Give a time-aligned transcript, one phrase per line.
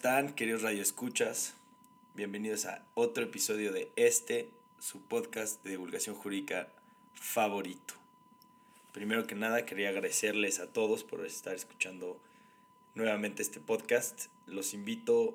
[0.00, 1.52] están, queridos radioescuchas?
[2.14, 4.48] Bienvenidos a otro episodio de este,
[4.78, 6.68] su podcast de divulgación jurídica
[7.12, 7.92] favorito.
[8.94, 12.18] Primero que nada, quería agradecerles a todos por estar escuchando
[12.94, 14.28] nuevamente este podcast.
[14.46, 15.34] Los invito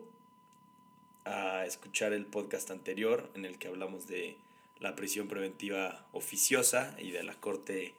[1.25, 4.35] a escuchar el podcast anterior en el que hablamos de
[4.79, 7.93] la prisión preventiva oficiosa y de la Corte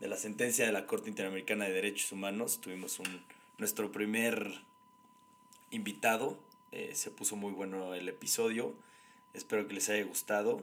[0.00, 2.62] de la sentencia de la Corte Interamericana de Derechos Humanos.
[2.62, 3.22] Tuvimos un
[3.58, 4.62] nuestro primer
[5.72, 6.38] invitado.
[6.70, 8.72] Eh, se puso muy bueno el episodio.
[9.34, 10.62] Espero que les haya gustado.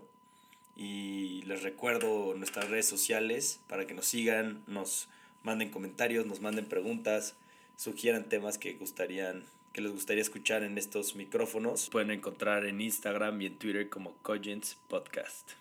[0.78, 5.10] Y les recuerdo nuestras redes sociales para que nos sigan, nos
[5.44, 7.36] manden comentarios, nos manden preguntas,
[7.76, 11.90] sugieran temas que gustarían que les gustaría escuchar en estos micrófonos.
[11.90, 15.52] Pueden encontrar en Instagram y en Twitter como Cogents Podcast.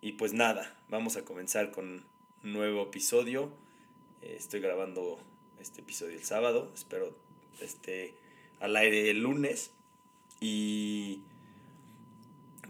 [0.00, 2.04] Y pues nada, vamos a comenzar con
[2.42, 3.50] un nuevo episodio.
[4.22, 5.20] Eh, estoy grabando
[5.60, 7.14] este episodio el sábado, espero
[7.60, 8.14] esté
[8.60, 9.72] al aire el lunes.
[10.40, 11.22] Y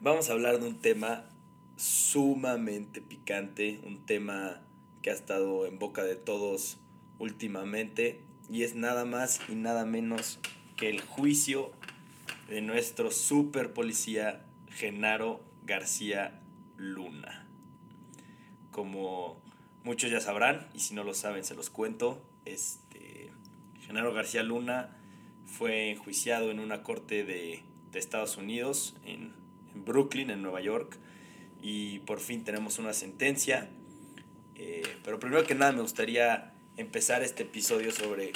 [0.00, 1.28] vamos a hablar de un tema
[1.76, 4.62] sumamente picante, un tema
[5.02, 6.78] que ha estado en boca de todos
[7.18, 10.40] últimamente y es nada más y nada menos
[10.76, 11.72] que el juicio
[12.48, 16.40] de nuestro super policía Genaro García
[16.76, 17.46] Luna.
[18.72, 19.40] Como
[19.84, 23.30] muchos ya sabrán, y si no lo saben se los cuento, este,
[23.86, 24.96] Genaro García Luna
[25.46, 29.32] fue enjuiciado en una corte de, de Estados Unidos, en,
[29.74, 30.98] en Brooklyn, en Nueva York,
[31.62, 33.70] y por fin tenemos una sentencia.
[34.56, 38.32] Eh, pero primero que nada me gustaría empezar este episodio sobre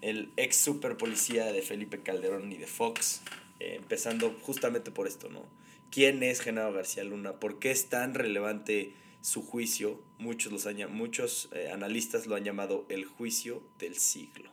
[0.00, 3.22] el ex super policía de Felipe Calderón y de Fox,
[3.60, 5.44] eh, empezando justamente por esto, ¿no?
[5.90, 7.34] ¿Quién es Genaro García Luna?
[7.34, 10.02] ¿Por qué es tan relevante su juicio?
[10.18, 14.50] Muchos, los muchos eh, analistas lo han llamado el juicio del siglo.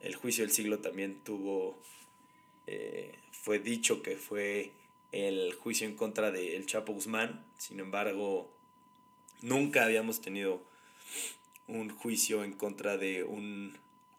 [0.00, 1.78] El juicio del siglo también tuvo,
[3.32, 4.72] fue dicho que fue
[5.12, 7.44] el juicio en contra de El Chapo Guzmán.
[7.56, 8.50] Sin embargo,
[9.42, 10.62] nunca habíamos tenido
[11.66, 13.76] un juicio en contra de un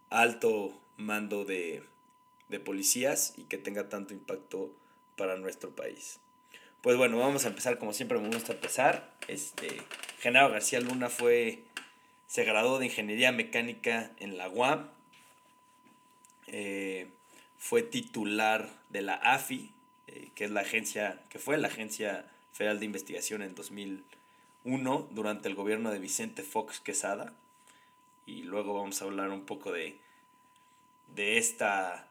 [0.09, 1.83] alto mando de,
[2.49, 4.73] de policías y que tenga tanto impacto
[5.15, 6.19] para nuestro país.
[6.81, 9.13] Pues bueno, vamos a empezar como siempre me gusta empezar.
[9.27, 9.81] Este,
[10.19, 11.63] Genaro García Luna fue,
[12.27, 14.89] se graduó de Ingeniería Mecánica en la UAM.
[16.51, 17.07] Eh,
[17.57, 19.71] fue titular de la AFI,
[20.07, 25.49] eh, que es la agencia, que fue la Agencia Federal de Investigación en 2001 durante
[25.49, 27.33] el gobierno de Vicente Fox Quesada.
[28.25, 29.97] Y luego vamos a hablar un poco de,
[31.15, 32.07] de esta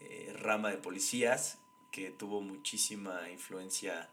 [0.00, 1.58] eh, rama de policías
[1.90, 4.08] que tuvo muchísima influencia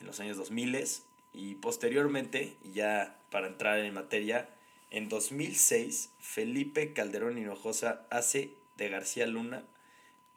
[0.00, 0.86] en los años 2000
[1.32, 4.48] y posteriormente, ya para entrar en materia,
[4.90, 9.64] en 2006 Felipe Calderón Hinojosa hace de García Luna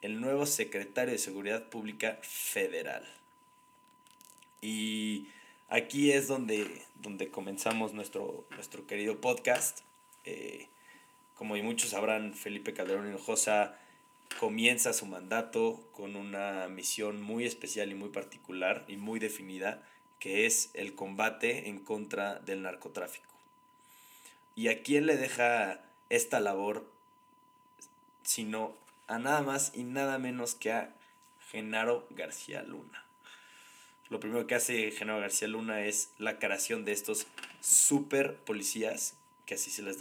[0.02, 3.06] el nuevo secretario de Seguridad Pública Federal.
[4.62, 5.28] Y
[5.68, 9.80] aquí es donde, donde comenzamos nuestro, nuestro querido podcast.
[10.24, 10.68] Eh,
[11.34, 13.76] como muchos sabrán, Felipe Calderón Hinojosa
[14.38, 19.82] comienza su mandato con una misión muy especial y muy particular y muy definida,
[20.18, 23.28] que es el combate en contra del narcotráfico.
[24.54, 26.90] ¿Y a quién le deja esta labor
[28.22, 28.76] sino
[29.06, 30.94] a nada más y nada menos que a
[31.50, 33.04] Genaro García Luna.
[34.08, 37.26] Lo primero que hace Genaro García Luna es la creación de estos
[37.60, 39.16] super policías,
[39.46, 39.98] que así se les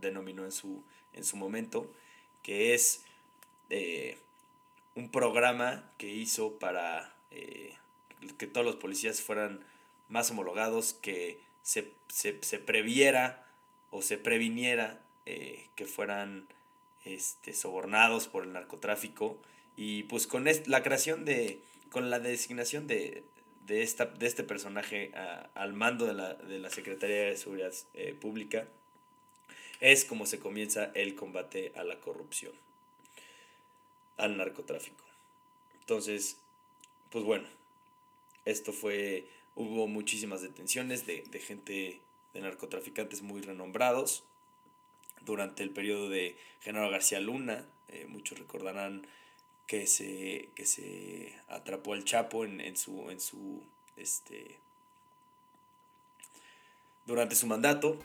[0.00, 1.92] denominó en su, en su momento,
[2.42, 3.04] que es
[3.70, 4.18] eh,
[4.94, 7.74] un programa que hizo para eh,
[8.38, 9.64] que todos los policías fueran
[10.08, 11.92] más homologados, que se,
[12.58, 13.46] previera
[13.90, 16.46] o se previniera eh, que fueran
[17.04, 19.38] este, sobornados por el narcotráfico.
[19.76, 21.60] Y pues con la creación de,
[21.90, 23.24] con la designación de,
[23.66, 25.12] de, esta, de este personaje
[25.54, 28.66] al mando de la, de la, Secretaría de Seguridad eh, Pública,
[29.80, 32.52] es como se comienza el combate a la corrupción,
[34.16, 35.04] al narcotráfico.
[35.80, 36.38] Entonces,
[37.10, 37.48] pues bueno,
[38.44, 39.26] esto fue,
[39.56, 42.00] hubo muchísimas detenciones de, de gente,
[42.34, 44.24] de narcotraficantes muy renombrados,
[45.24, 47.64] durante el periodo de Genaro García Luna.
[47.88, 49.06] Eh, muchos recordarán
[49.66, 53.62] que se, que se atrapó al Chapo en, su, en su
[53.96, 54.56] este,
[57.06, 57.98] durante su mandato.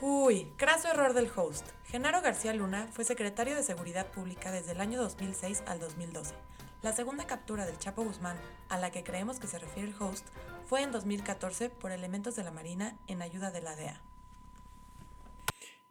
[0.00, 1.66] Uy, craso error del host.
[1.86, 6.34] Genaro García Luna fue secretario de Seguridad Pública desde el año 2006 al 2012.
[6.82, 8.38] La segunda captura del Chapo Guzmán,
[8.68, 10.26] a la que creemos que se refiere el host,
[10.66, 14.00] fue en 2014 por elementos de la Marina en ayuda de la DEA.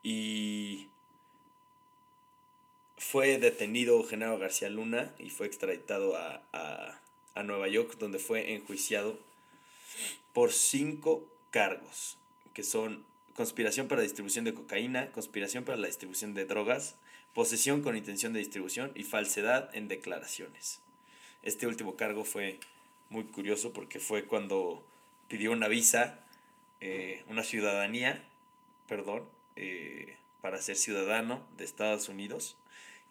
[0.07, 0.88] Y
[2.96, 7.00] fue detenido Genaro García Luna y fue extraditado a, a,
[7.34, 9.18] a Nueva York, donde fue enjuiciado
[10.31, 12.19] por cinco cargos,
[12.54, 13.04] que son
[13.36, 16.98] conspiración para distribución de cocaína, conspiración para la distribución de drogas,
[17.34, 20.81] posesión con intención de distribución y falsedad en declaraciones.
[21.42, 22.60] Este último cargo fue
[23.10, 24.86] muy curioso porque fue cuando
[25.30, 26.19] pidió una visa,
[26.80, 28.24] eh, una ciudadanía,
[28.88, 32.57] perdón, eh, para ser ciudadano de Estados Unidos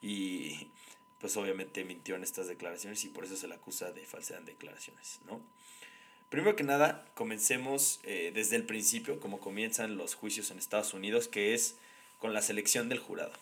[0.03, 0.69] y
[1.21, 4.47] pues obviamente mintió en estas declaraciones y por eso se le acusa de falsedad en
[4.47, 5.41] declaraciones, ¿no?
[6.29, 11.29] Primero que nada, comencemos eh, desde el principio, como comienzan los juicios en Estados Unidos,
[11.29, 11.77] que es
[12.19, 13.33] con la selección del jurado.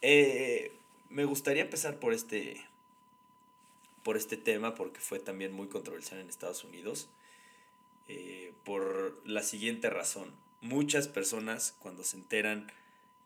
[0.00, 0.72] Eh,
[1.10, 2.64] me gustaría empezar por este,
[4.02, 7.08] por este tema, porque fue también muy controversial en Estados Unidos,
[8.64, 10.41] por la siguiente razón.
[10.62, 12.70] Muchas personas, cuando se enteran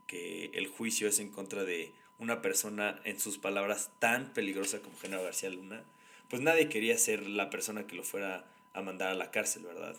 [0.06, 4.98] que el juicio es en contra de una persona, en sus palabras, tan peligrosa como
[4.98, 5.84] Genaro García Luna,
[6.28, 9.96] pues nadie quería ser la persona que lo fuera a mandar a la cárcel, ¿verdad?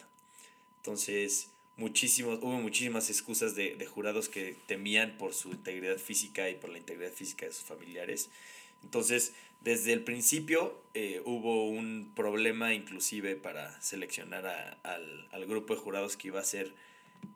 [0.78, 6.56] Entonces, muchísimos, hubo muchísimas excusas de, de, jurados que temían por su integridad física y
[6.56, 8.30] por la integridad física de sus familiares.
[8.84, 14.46] Entonces, desde el principio eh, hubo un problema inclusive para seleccionar
[14.84, 16.74] al, al grupo de jurados que iba a ser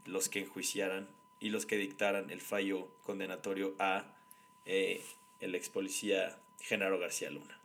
[0.05, 1.07] los que enjuiciaran
[1.39, 4.05] y los que dictaran el fallo condenatorio a
[4.65, 5.03] eh,
[5.39, 7.57] el ex policía Genaro García Luna.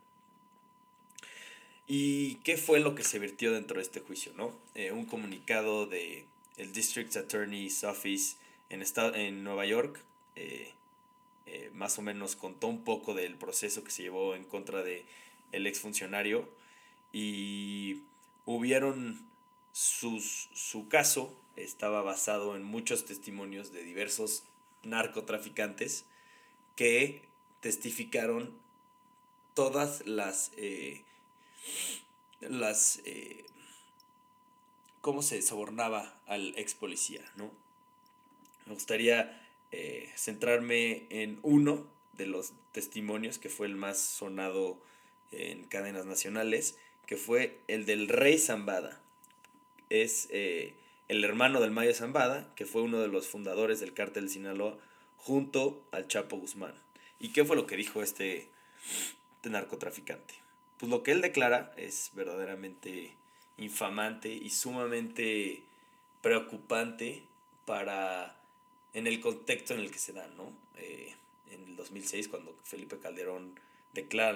[1.87, 4.33] ¿Y qué fue lo que se vertió dentro de este juicio?
[4.35, 4.53] ¿no?
[4.75, 6.25] Eh, un comunicado de
[6.57, 8.35] el District Attorney's Office
[8.69, 8.83] en,
[9.15, 10.01] en Nueva York
[11.47, 15.05] eh, más o menos contó un poco del proceso que se llevó en contra de
[15.53, 16.49] el exfuncionario
[17.13, 18.01] y
[18.45, 19.25] hubieron
[19.77, 24.43] su caso estaba basado en muchos testimonios de diversos
[24.83, 26.05] narcotraficantes
[26.75, 27.21] que
[27.61, 28.57] testificaron
[29.53, 31.03] todas las eh,
[32.39, 33.45] las eh,
[35.01, 37.51] cómo se sobornaba al ex policía, ¿no?
[38.65, 44.79] Me gustaría eh, centrarme en uno de los testimonios que fue el más sonado
[45.31, 48.99] en cadenas nacionales, que fue el del rey Zambada.
[49.89, 50.73] Es eh,
[51.07, 54.77] el hermano del Mayo Zambada, que fue uno de los fundadores del cártel de Sinaloa,
[55.17, 56.73] junto al Chapo Guzmán.
[57.19, 58.47] ¿Y qué fue lo que dijo este,
[59.37, 60.47] este narcotraficante?
[60.77, 63.11] pues lo que él declara es verdaderamente
[63.57, 65.63] infamante y sumamente
[66.21, 67.23] preocupante
[67.65, 68.35] para
[68.93, 70.51] en el contexto en el que se da, ¿no?
[70.77, 71.13] Eh,
[71.51, 73.59] en el 2006, cuando Felipe Calderón
[73.93, 74.33] declara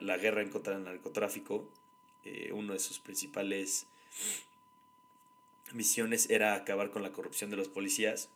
[0.00, 1.68] la, guerra en contra del narcotráfico,
[2.24, 3.86] eh, uno de sus principales
[5.74, 8.28] misiones era acabar con la corrupción de los policías.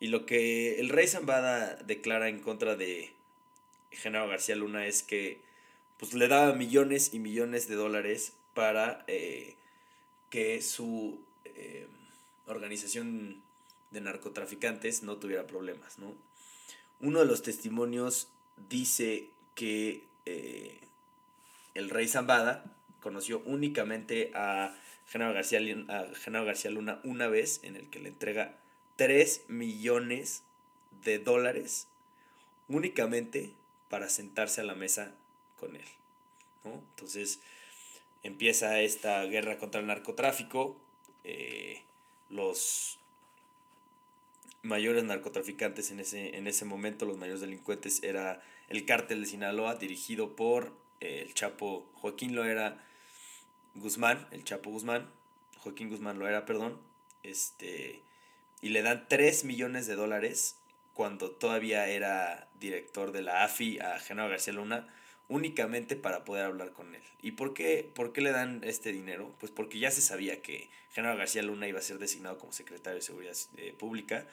[0.00, 3.12] Y lo que el rey Zambada declara en contra de
[3.90, 5.40] Genaro García Luna es que
[5.98, 9.54] pues le daba millones y millones de dólares para eh,
[10.30, 11.86] que su eh,
[12.46, 13.40] organización
[13.92, 16.14] de narcotraficantes no tuviera problemas, ¿no?
[17.00, 18.28] Uno de los testimonios
[18.68, 20.78] dice que eh,
[21.74, 22.64] el rey Zambada
[23.00, 24.74] conoció únicamente a
[25.06, 28.56] Genaro, García, García Luna una vez en el que le entrega
[28.96, 30.42] 3 millones
[31.04, 31.88] de dólares
[32.68, 33.52] únicamente
[33.88, 35.14] para sentarse a la mesa
[35.58, 35.84] con él.
[36.64, 37.40] Entonces
[38.22, 40.76] empieza esta guerra contra el narcotráfico.
[41.24, 41.82] Eh,
[42.30, 42.98] los
[44.62, 49.74] mayores narcotraficantes en ese, en ese momento, los mayores delincuentes, era el cártel de Sinaloa,
[49.74, 52.82] dirigido por el Chapo Joaquín Loera
[53.74, 55.08] Guzmán, el Chapo Guzmán,
[55.58, 56.78] Joaquín Guzmán Loera, perdón,
[57.22, 58.02] este,
[58.60, 60.56] y le dan 3 millones de dólares
[60.94, 64.88] cuando todavía era director de la AFI a Genaro García Luna
[65.28, 67.02] únicamente para poder hablar con él.
[67.22, 69.34] ¿Y por qué, por qué le dan este dinero?
[69.40, 72.96] Pues porque ya se sabía que Genaro García Luna iba a ser designado como secretario
[72.96, 74.26] de Seguridad eh, Pública.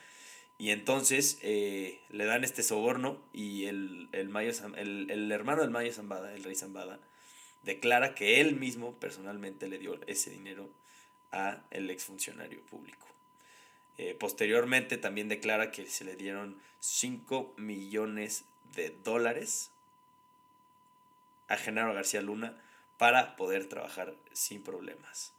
[0.57, 5.71] Y entonces eh, le dan este soborno y el, el, Mayo, el, el, hermano del
[5.71, 6.99] Mayo Zambada, el rey Zambada,
[7.63, 10.69] declara que él mismo personalmente le dio ese dinero
[11.31, 13.07] a el exfuncionario público.
[13.97, 19.71] Eh, posteriormente también declara que se le dieron 5 millones de dólares
[21.49, 22.55] a Genaro García Luna
[22.97, 25.33] para poder trabajar sin problemas.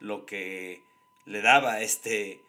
[0.00, 0.82] Lo que
[1.26, 2.40] le daba este,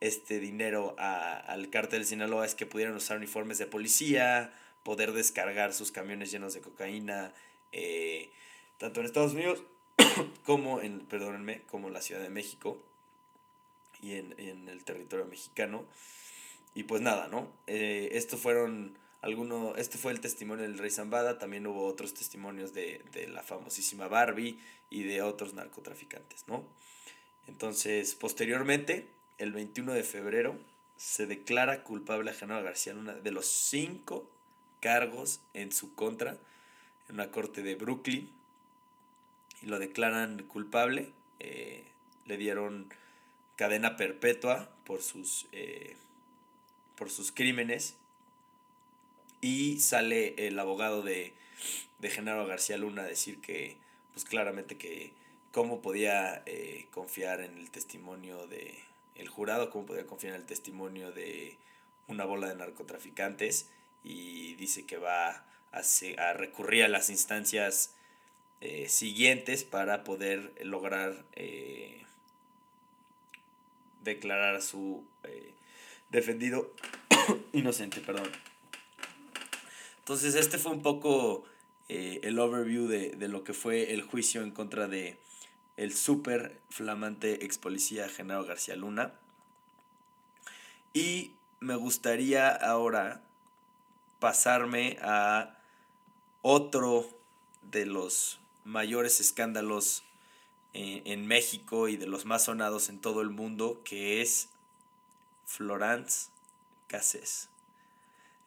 [0.00, 5.12] este dinero a, al cártel de Sinaloa es que pudieran usar uniformes de policía, poder
[5.12, 7.34] descargar sus camiones llenos de cocaína,
[7.72, 8.30] eh,
[8.80, 9.62] tanto en Estados Unidos
[10.44, 12.78] como en, perdónenme, como en la Ciudad de México
[14.02, 15.84] y en, en el territorio mexicano.
[16.74, 17.46] Y pues nada, ¿no?
[17.66, 22.72] Eh, estos fueron alguno, este fue el testimonio del rey Zambada, también hubo otros testimonios
[22.72, 24.58] de, de la famosísima Barbie
[24.88, 26.64] y de otros narcotraficantes, ¿no?
[27.48, 29.06] Entonces, posteriormente,
[29.36, 30.58] el 21 de febrero,
[30.96, 34.26] se declara culpable a Genaro García Luna de los cinco
[34.80, 36.38] cargos en su contra
[37.08, 38.39] en una corte de Brooklyn
[39.62, 41.12] y lo declaran culpable.
[41.38, 41.84] Eh,
[42.26, 42.92] le dieron
[43.56, 45.96] cadena perpetua por sus, eh,
[46.96, 47.96] por sus crímenes
[49.40, 51.32] y sale el abogado de,
[51.98, 53.76] de Genaro García Luna a decir que,
[54.12, 55.12] pues claramente que
[55.52, 58.78] cómo podía eh, confiar en el testimonio de
[59.16, 61.56] el jurado, cómo podía confiar en el testimonio de
[62.08, 63.68] una bola de narcotraficantes
[64.02, 65.82] y dice que va a,
[66.18, 67.94] a recurrir a las instancias
[68.60, 72.02] eh, siguientes para poder lograr eh,
[74.02, 75.04] declarar a su
[76.10, 76.72] defendido
[77.52, 78.30] inocente, perdón.
[79.98, 81.44] Entonces este fue un poco
[81.88, 85.18] el overview de, de, lo que fue el juicio en contra de
[85.76, 89.14] el súper flamante ex policía Genaro García Luna.
[90.92, 93.22] Y me gustaría ahora
[94.18, 95.56] pasarme a
[96.42, 97.08] otro
[97.70, 98.38] de los
[98.70, 100.04] mayores escándalos
[100.72, 104.48] eh, en México y de los más sonados en todo el mundo, que es
[105.44, 106.30] Florence
[106.86, 107.48] Cassés.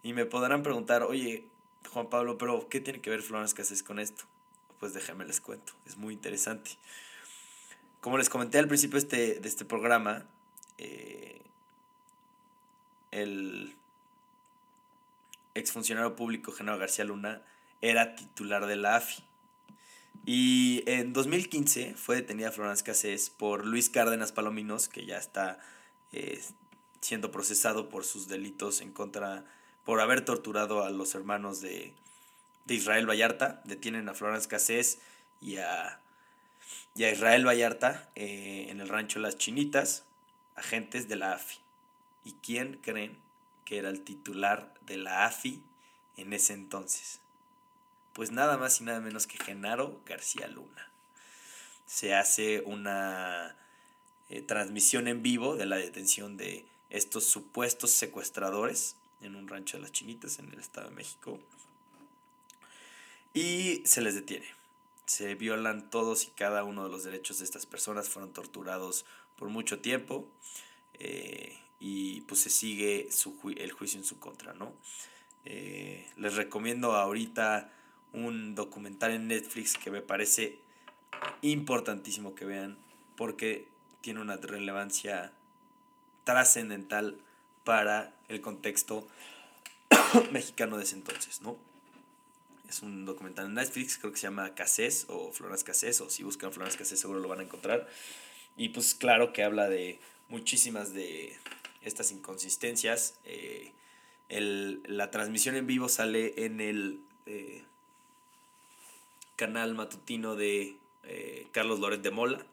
[0.02, 1.46] Y me podrán preguntar, oye,
[1.92, 4.24] Juan Pablo, pero ¿qué tiene que ver Florence Cassés con esto?
[4.80, 6.72] Pues déjame les cuento, es muy interesante.
[8.02, 10.26] Como les comenté al principio este, de este programa,
[10.78, 11.42] eh,
[13.12, 13.76] el
[15.54, 17.42] exfuncionario público Genaro García Luna
[17.82, 19.24] era titular de la AFI.
[20.26, 25.60] Y en 2015 fue detenida Florence Cassés por Luis Cárdenas Palominos, que ya está
[26.12, 26.42] eh,
[27.02, 29.46] siendo procesado por sus delitos en contra,
[29.84, 31.94] por haber torturado a los hermanos de,
[32.66, 33.62] de Israel Vallarta.
[33.66, 35.00] Detienen a Florence Cassés
[35.42, 36.00] y a
[36.96, 40.06] y a Israel Vallarta eh, en el rancho Las Chinitas,
[40.56, 41.58] agentes de la AFI.
[42.26, 43.18] ¿Y quién creen
[43.66, 45.62] que era el titular de la AFI
[46.18, 47.20] en ese entonces?
[48.14, 50.90] Pues nada más y nada menos que Genaro García Luna.
[51.86, 53.56] Se hace una
[54.30, 59.84] eh, transmisión en vivo de la detención de estos supuestos secuestradores en un rancho de
[59.84, 61.40] las Chinitas en el Estado de México.
[63.34, 64.64] Y se les detiene
[65.06, 69.06] se violan todos y cada uno de los derechos de estas personas, fueron torturados
[69.38, 70.28] por mucho tiempo
[71.00, 74.74] eh, y pues se sigue su el juicio en su contra, ¿no?
[75.46, 77.72] Eh, les recomiendo ahorita
[78.14, 80.58] un documental en Netflix que me parece
[81.42, 82.78] importantísimo que vean
[83.16, 83.68] porque
[84.02, 85.32] tiene una relevancia
[86.24, 87.18] trascendental
[87.64, 89.08] para el contexto
[90.32, 91.58] mexicano de ese entonces, ¿no?
[92.68, 96.24] Es un documental en Netflix, creo que se llama Casés o Florence Casés, o si
[96.24, 97.88] buscan Florence Casés seguro lo van a encontrar.
[98.58, 101.38] Y pues claro que habla de muchísimas de
[101.82, 103.20] estas inconsistencias.
[103.26, 103.72] Eh,
[104.30, 107.64] el, la transmisión en vivo sale en el eh,
[109.36, 112.46] canal matutino de eh, Carlos Loret de Mola.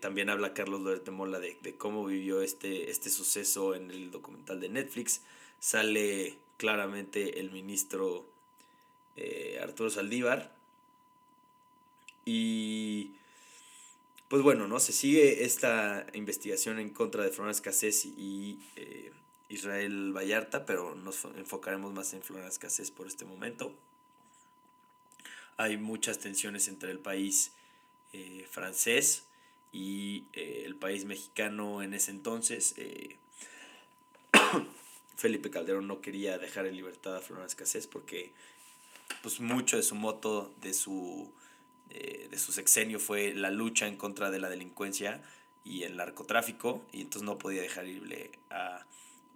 [0.00, 4.60] también habla Carlos Loret de Mola de, cómo vivió este, este suceso en el documental
[4.60, 5.20] de Netflix.
[5.58, 8.24] Sale claramente el ministro
[9.16, 10.52] eh, Arturo Saldívar.
[12.24, 13.10] Y
[14.28, 14.80] pues bueno, ¿no?
[14.80, 19.12] Se sigue esta investigación en contra de Florence Cassés y eh,
[19.48, 23.72] Israel Vallarta, pero nos enfocaremos más en Florence Cassés por este momento.
[25.56, 27.52] Hay muchas tensiones entre el país
[28.12, 29.24] eh, francés
[29.72, 32.74] y el país mexicano en ese entonces.
[35.16, 38.32] Felipe Calderón no quería dejar en libertad a Florence Cassés porque
[39.22, 41.30] pues mucho de su moto, de su,
[41.90, 45.22] eh, de su sexenio fue la lucha en contra de la delincuencia
[45.64, 48.84] y el narcotráfico, y entonces no podía dejar irle a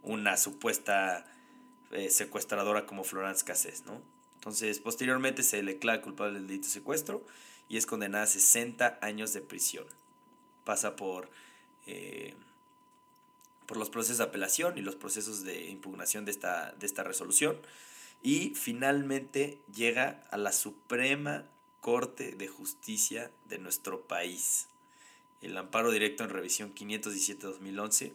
[0.03, 1.25] una supuesta
[1.91, 4.03] eh, secuestradora como Florence Cassés, ¿no?
[4.39, 7.25] Entonces, posteriormente se le declara culpable del delito de secuestro
[7.69, 9.85] y es condenada a 60 años de prisión.
[10.65, 11.29] Pasa por,
[11.87, 12.35] eh,
[13.67, 17.59] por los procesos de apelación y los procesos de impugnación de esta, de esta resolución
[18.23, 21.45] y finalmente llega a la Suprema
[21.81, 24.69] Corte de Justicia de nuestro país.
[25.43, 28.13] El amparo directo en revisión 517-2011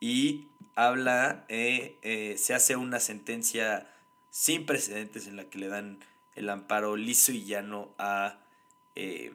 [0.00, 3.90] y habla, eh, eh, se hace una sentencia
[4.30, 5.98] sin precedentes en la que le dan
[6.34, 8.38] el amparo liso y llano a,
[8.94, 9.32] eh,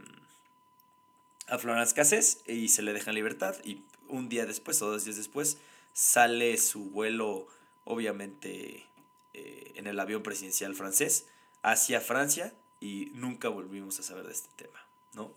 [1.48, 5.06] a Florence Cassés y se le deja en libertad y un día después o dos
[5.06, 5.58] días después
[5.94, 7.48] sale su vuelo
[7.84, 8.86] obviamente
[9.34, 11.28] eh, en el avión presidencial francés
[11.62, 15.32] hacia Francia y nunca volvimos a saber de este tema, ¿no?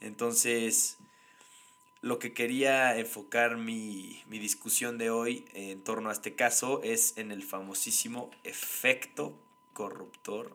[0.00, 0.98] Entonces,
[2.06, 7.18] lo que quería enfocar mi, mi discusión de hoy en torno a este caso es
[7.18, 9.36] en el famosísimo efecto
[9.72, 10.54] corruptor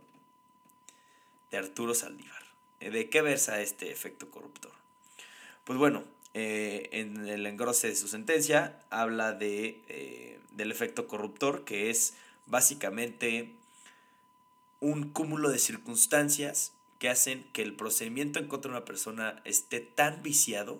[1.51, 2.41] de Arturo Saldívar.
[2.79, 4.71] ¿De qué versa este efecto corruptor?
[5.65, 11.65] Pues bueno, eh, en el engrose de su sentencia habla de, eh, del efecto corruptor,
[11.65, 12.13] que es
[12.45, 13.51] básicamente
[14.79, 19.81] un cúmulo de circunstancias que hacen que el procedimiento en contra de una persona esté
[19.81, 20.79] tan viciado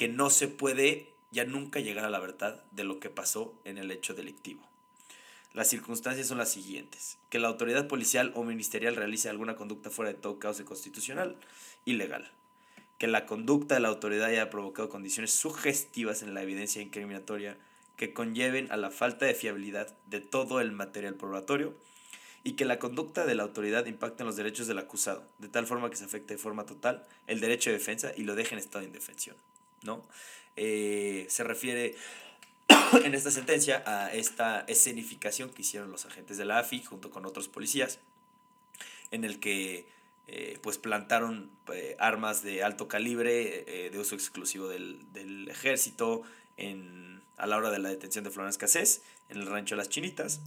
[0.00, 3.76] que no se puede ya nunca llegar a la verdad de lo que pasó en
[3.76, 4.66] el hecho delictivo.
[5.52, 7.18] Las circunstancias son las siguientes.
[7.28, 11.36] Que la autoridad policial o ministerial realice alguna conducta fuera de todo causa constitucional,
[11.84, 12.30] ilegal.
[12.96, 17.58] Que la conducta de la autoridad haya provocado condiciones sugestivas en la evidencia incriminatoria
[17.98, 21.74] que conlleven a la falta de fiabilidad de todo el material probatorio
[22.42, 25.66] y que la conducta de la autoridad impacte en los derechos del acusado, de tal
[25.66, 28.60] forma que se afecte de forma total el derecho de defensa y lo deje en
[28.60, 29.36] estado de indefensión.
[29.82, 30.02] ¿No?
[30.56, 31.96] Eh, se refiere
[33.04, 37.24] en esta sentencia a esta escenificación que hicieron los agentes de la AFI junto con
[37.26, 37.98] otros policías,
[39.10, 39.86] en el que
[40.26, 46.22] eh, pues plantaron eh, armas de alto calibre de uso exclusivo del, del ejército
[46.56, 50.40] en, a la hora de la detención de Florence Cassés en el rancho las Chinitas.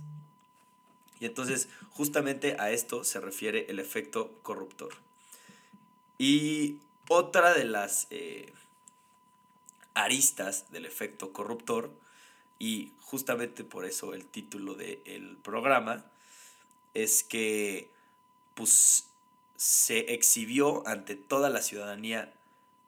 [1.19, 4.93] Y entonces justamente a esto se refiere el efecto corruptor.
[6.17, 6.77] Y
[7.09, 8.07] otra de las
[9.93, 11.91] aristas del efecto corruptor
[12.59, 16.05] y justamente por eso el título del programa
[16.93, 17.89] es que
[18.55, 19.07] pues,
[19.55, 22.33] se exhibió ante toda la ciudadanía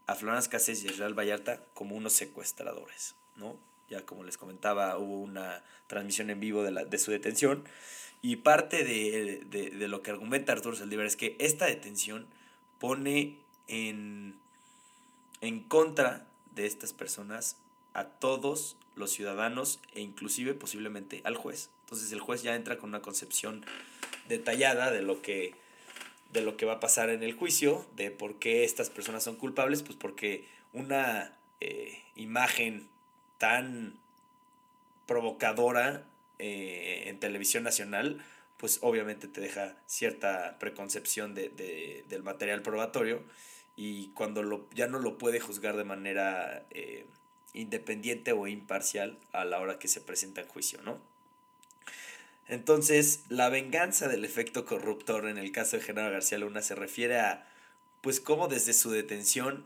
[0.07, 3.55] a Florence Cassés y Israel Vallarta como unos secuestradores, ¿no?
[3.89, 7.63] Ya como les comentaba, hubo una transmisión en vivo de, la, de su detención
[8.21, 12.27] y parte de, de, de lo que argumenta Arturo Saldívar es que esta detención
[12.79, 13.37] pone
[13.67, 14.35] en,
[15.41, 17.57] en contra de estas personas
[17.93, 21.69] a todos los ciudadanos e inclusive posiblemente al juez.
[21.83, 23.65] Entonces el juez ya entra con una concepción
[24.27, 25.53] detallada de lo que
[26.31, 29.37] de lo que va a pasar en el juicio, de por qué estas personas son
[29.37, 32.89] culpables, pues porque una eh, imagen
[33.37, 33.93] tan
[35.05, 36.03] provocadora
[36.39, 38.21] eh, en televisión nacional,
[38.57, 43.23] pues obviamente te deja cierta preconcepción de, del material probatorio
[43.75, 47.05] y cuando lo, ya no lo puede juzgar de manera eh,
[47.53, 50.99] independiente o imparcial a la hora que se presenta en juicio, ¿no?
[52.47, 57.19] Entonces, la venganza del efecto corruptor en el caso de Genaro García Luna se refiere
[57.19, 57.47] a,
[58.01, 59.65] pues, cómo desde su detención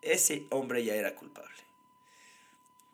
[0.00, 1.50] ese hombre ya era culpable.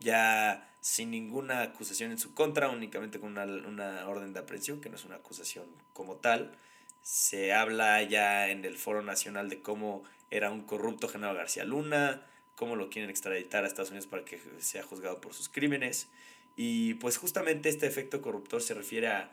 [0.01, 4.89] Ya sin ninguna acusación en su contra, únicamente con una, una orden de aprehensión, que
[4.89, 6.57] no es una acusación como tal.
[7.07, 12.27] Se habla ya en el Foro Nacional de cómo era un corrupto Genaro García Luna,
[12.57, 16.09] cómo lo quieren extraditar a Estados Unidos para que sea juzgado por sus crímenes.
[16.57, 19.31] Y pues justamente este efecto corruptor se refiere a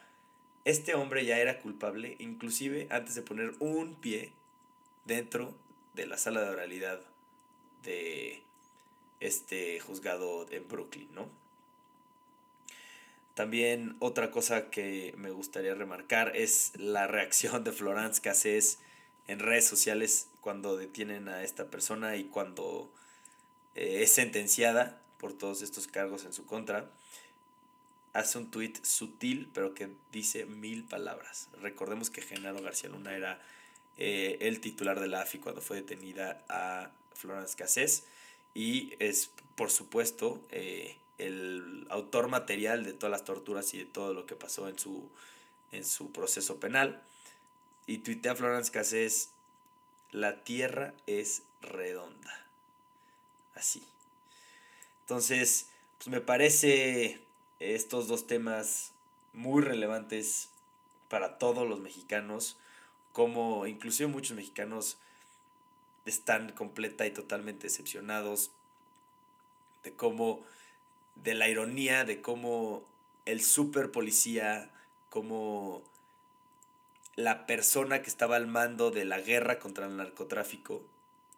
[0.66, 4.34] este hombre ya era culpable, inclusive antes de poner un pie
[5.06, 5.58] dentro
[5.96, 7.02] de la sala de oralidad
[7.82, 8.44] de
[9.20, 11.28] este juzgado en Brooklyn, ¿no?
[13.34, 18.80] También otra cosa que me gustaría remarcar es la reacción de Florence Cassés
[19.28, 22.92] en redes sociales cuando detienen a esta persona y cuando
[23.76, 26.92] eh, es sentenciada por todos estos cargos en su contra,
[28.12, 31.50] hace un tuit sutil pero que dice mil palabras.
[31.60, 33.42] Recordemos que Genaro García Luna era
[33.98, 38.04] eh, el titular de la AFI cuando fue detenida a Florence Cassés
[38.54, 44.14] y es por supuesto eh, el autor material de todas las torturas y de todo
[44.14, 45.10] lo que pasó en su,
[45.72, 47.02] en su proceso penal.
[47.86, 49.32] Y tuitea Florence Cassés,
[50.12, 52.46] la tierra es redonda.
[53.56, 53.84] Así.
[55.02, 57.22] Entonces, pues me parece
[57.60, 58.94] estos dos temas
[59.34, 60.50] muy relevantes
[61.10, 62.58] para todos los mexicanos,
[63.12, 64.98] como inclusive muchos mexicanos
[66.06, 68.52] están completa y totalmente decepcionados
[69.84, 70.44] de cómo,
[71.16, 72.84] de la ironía, de cómo
[73.26, 74.70] el super policía,
[75.10, 75.84] cómo
[77.16, 80.82] la persona que estaba al mando de la guerra contra el narcotráfico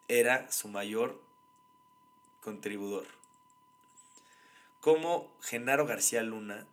[0.08, 1.20] era su mayor
[2.40, 3.06] contribuidor.
[4.80, 6.66] Como Genaro García Luna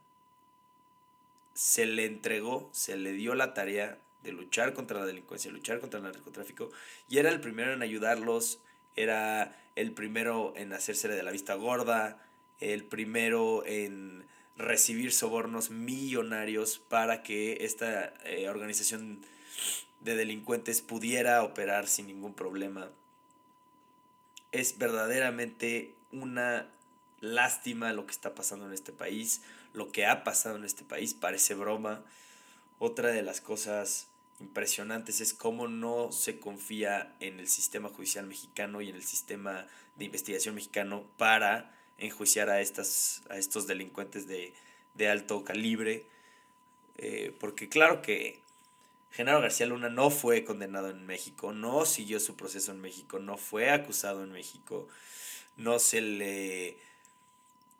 [1.54, 6.00] se le entregó, se le dio la tarea de luchar contra la delincuencia, luchar contra
[6.00, 6.72] el narcotráfico,
[7.10, 8.60] y era el primero en ayudarlos,
[8.96, 12.24] era el primero en hacerse de la vista gorda,
[12.60, 14.26] el primero en
[14.58, 19.26] recibir sobornos millonarios para que esta eh, organización
[20.02, 22.89] de delincuentes pudiera operar sin ningún problema.
[24.52, 26.70] Es verdaderamente una
[27.22, 29.42] lástima lo que está pasando en este país,
[29.74, 32.04] lo que ha pasado en este país, parece broma.
[32.80, 34.08] Otra de las cosas
[34.39, 39.66] impresionantes es cómo no se confía en el sistema judicial mexicano y en el sistema
[39.96, 44.53] de investigación mexicano para enjuiciar a, estas, a estos delincuentes de,
[45.10, 46.06] alto calibre.
[46.97, 48.39] Eh, porque claro que
[49.12, 53.38] Genaro García Luna no fue condenado en México, no siguió su proceso en México, no
[53.38, 54.88] fue acusado en México,
[55.58, 56.77] no se le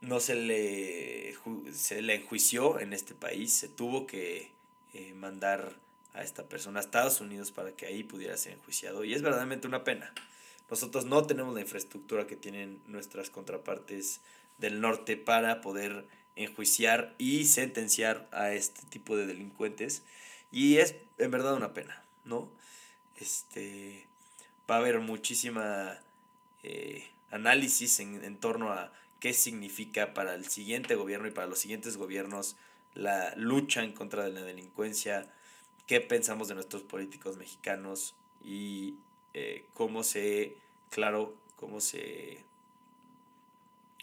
[0.02, 1.34] no se le,
[1.71, 4.52] se le enjuició en este país, se tuvo que
[4.93, 5.73] eh, mandar
[6.13, 9.04] a esta persona a Estados Unidos para que ahí pudiera ser enjuiciado.
[9.04, 10.13] Y es verdaderamente una pena.
[10.69, 14.21] Nosotros no tenemos la infraestructura que tienen nuestras contrapartes
[14.58, 20.04] del norte para poder enjuiciar y sentenciar a este tipo de delincuentes.
[20.52, 22.49] Y es en verdad una pena, ¿no?
[23.17, 24.06] Este,
[24.69, 25.99] va a haber muchísima
[26.63, 31.60] eh, análisis en, en torno a qué significa para el siguiente gobierno y para los
[31.60, 32.56] siguientes gobiernos
[32.93, 35.32] la lucha en contra de la delincuencia,
[35.88, 38.95] qué pensamos de nuestros políticos mexicanos y
[39.34, 40.56] eh, cómo se,
[40.89, 42.39] claro, cómo se,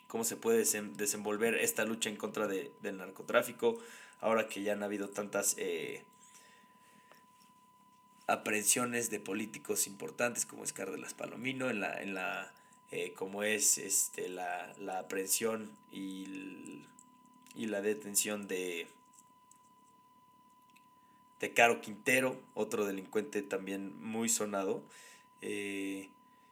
[0.08, 0.64] cómo se puede
[0.96, 3.78] desenvolver esta lucha en contra de, del narcotráfico,
[4.20, 6.02] ahora que ya han habido tantas eh,
[8.26, 12.52] aprehensiones de políticos importantes como es Cárdenas Palomino en la, en la
[12.92, 16.82] eh, como es este, la, la aprehensión y,
[17.54, 18.88] y la detención de
[21.40, 24.82] de Caro Quintero, otro delincuente también muy sonado.
[25.42, 26.08] Eh,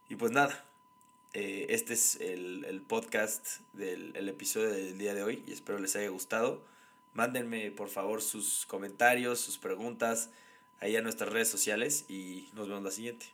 [0.09, 0.65] y pues nada,
[1.35, 6.09] eh, este es el, podcast del episodio del día de hoy y espero les haya
[6.09, 6.63] gustado.
[7.15, 10.31] Mándenme por favor sus comentarios, sus preguntas
[10.81, 13.27] ahí a nuestras redes sociales y nos vemos la siguiente.